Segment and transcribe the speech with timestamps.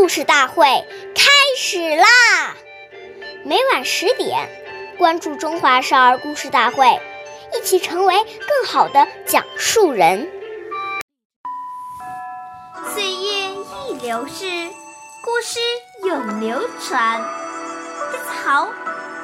[0.00, 0.64] 故事大会
[1.14, 2.06] 开始啦！
[3.44, 4.48] 每晚十点，
[4.96, 6.86] 关注《中华少儿故事大会》，
[7.54, 10.26] 一起成为更好的讲述人。
[12.94, 13.50] 岁月
[13.90, 14.70] 易流逝，
[15.22, 15.60] 故事
[16.06, 17.20] 永流传。
[18.10, 18.70] 大家好，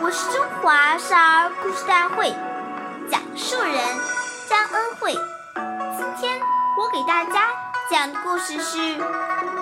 [0.00, 2.32] 我是中华少儿故事大会
[3.10, 3.74] 讲述人
[4.48, 5.14] 张恩惠。
[5.98, 6.40] 今天
[6.78, 7.48] 我给大家
[7.90, 8.78] 讲的故事是《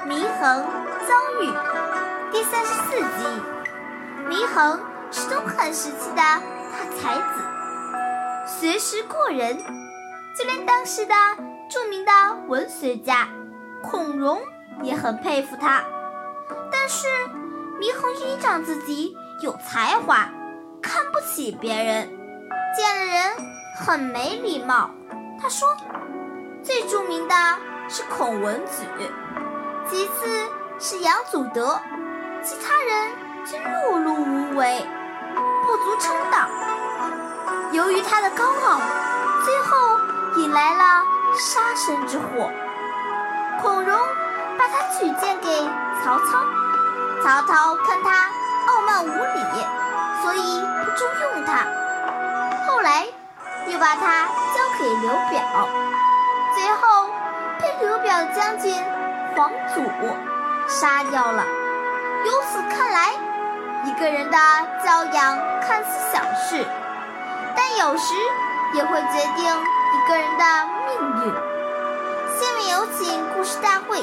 [0.07, 0.67] 祢衡
[1.09, 1.47] 遭遇》
[2.31, 3.25] 第三十四集。
[4.29, 4.79] 祢衡
[5.11, 6.43] 是东汉时期的大
[7.01, 7.41] 才子，
[8.47, 9.57] 学识过人，
[10.37, 11.15] 就连当时的
[11.71, 12.13] 著名的
[12.47, 13.27] 文学家
[13.83, 14.39] 孔融
[14.83, 15.83] 也很佩服他。
[16.71, 17.07] 但是
[17.81, 20.29] 祢衡依仗自己有才华，
[20.83, 22.07] 看不起别人，
[22.77, 23.33] 见了人
[23.81, 24.91] 很没礼貌。
[25.41, 25.67] 他说。
[26.61, 27.35] 最著名的
[27.89, 28.85] 是孔文举，
[29.89, 30.27] 其次
[30.81, 31.81] 是杨祖德，
[32.45, 33.13] 其他人
[33.45, 34.87] 均碌碌无为，
[35.67, 36.47] 不足称道。
[37.73, 38.81] 由于他的高傲，
[39.45, 39.99] 最后
[40.37, 41.03] 引来了
[41.37, 42.49] 杀身之祸。
[43.61, 43.99] 孔融
[44.57, 45.69] 把他举荐给
[46.05, 46.45] 曹操，
[47.25, 48.31] 曹操看他
[48.69, 49.67] 傲慢无礼，
[50.23, 51.67] 所以不重用他。
[52.69, 53.05] 后来
[53.67, 55.69] 又把他交给刘表。
[56.55, 57.11] 最后
[57.61, 58.73] 被刘表将军
[59.35, 59.83] 黄祖
[60.69, 61.45] 杀掉了。
[62.27, 63.13] 由此看来，
[63.85, 64.39] 一个人的
[64.85, 66.65] 教养看似小事，
[67.57, 68.15] 但有时
[68.75, 70.45] 也会决定一个人的
[70.87, 71.35] 命运。
[72.39, 74.01] 下面有请故事大会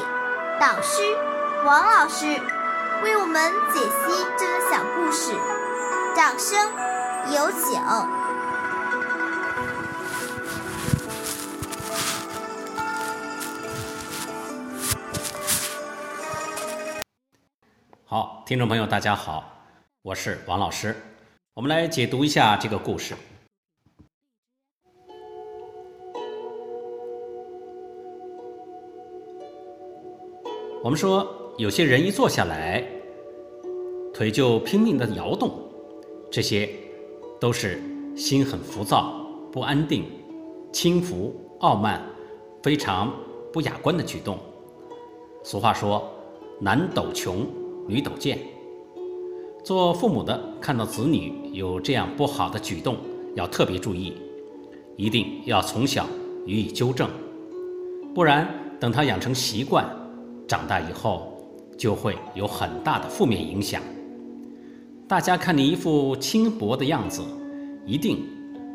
[0.60, 1.02] 导师
[1.64, 2.26] 王老师
[3.02, 5.32] 为我们解析这个小故事，
[6.14, 6.58] 掌声
[7.30, 7.80] 有请。
[18.08, 19.52] 好，听众朋友，大家好，
[20.02, 20.94] 我是王老师。
[21.54, 23.16] 我们来解读一下这个故事。
[30.84, 31.26] 我们说，
[31.58, 32.80] 有些人一坐下来，
[34.14, 35.58] 腿就拼命的摇动，
[36.30, 36.70] 这些
[37.40, 37.82] 都是
[38.16, 40.08] 心很浮躁、不安定、
[40.72, 42.00] 轻浮、傲慢、
[42.62, 43.12] 非常
[43.52, 44.38] 不雅观的举动。
[45.42, 46.08] 俗话说
[46.62, 47.44] ：“男抖穷。”
[47.88, 48.36] 女斗贱，
[49.62, 52.96] 做父母的看到子女有这样不好的举动，
[53.36, 54.14] 要特别注意，
[54.96, 56.04] 一定要从小
[56.46, 57.08] 予以纠正，
[58.12, 58.48] 不然
[58.80, 59.88] 等他养成习惯，
[60.48, 61.32] 长大以后
[61.78, 63.80] 就会有很大的负面影响。
[65.06, 67.22] 大家看你一副轻薄的样子，
[67.86, 68.24] 一定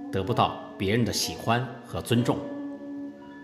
[0.10, 2.38] 得不到别人的喜欢和尊重。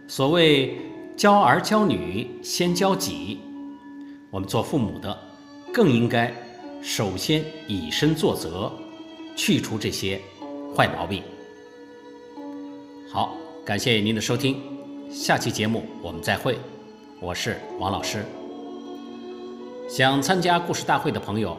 [0.08, 0.78] 所谓
[1.18, 3.40] 教儿教女先教己，
[4.32, 5.27] 我们做父母的。
[5.74, 6.34] 更应该
[6.82, 8.72] 首先以身作则，
[9.36, 10.20] 去除这些
[10.76, 11.22] 坏毛病。
[13.10, 14.62] 好，感谢您的收听，
[15.10, 16.58] 下期节目我们再会。
[17.20, 18.26] 我是王老师。
[19.90, 21.58] 想参加故事大会的朋友，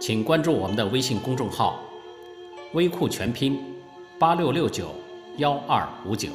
[0.00, 1.80] 请关注我们的微信公众号
[2.72, 3.58] “微库全拼
[4.18, 4.94] 八六六九
[5.36, 6.28] 幺二五九”。